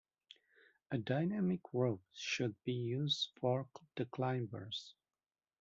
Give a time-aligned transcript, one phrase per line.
[0.89, 3.67] A dynamic rope should be used for
[3.97, 4.95] the climbers.